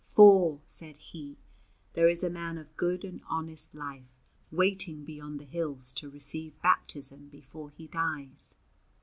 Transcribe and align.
"For," 0.03 0.59
said 0.65 0.97
he, 0.97 1.37
"there 1.93 2.09
is 2.09 2.23
a 2.23 2.29
man 2.31 2.57
of 2.57 2.75
good 2.75 3.05
and 3.05 3.21
honest 3.29 3.75
life 3.75 4.15
waiting 4.49 5.05
beyond 5.05 5.39
the 5.39 5.43
hills 5.45 5.91
to 5.93 6.09
receive 6.09 6.59
baptism 6.63 7.29
before 7.29 7.69
he 7.69 7.85
dies." 7.85 8.55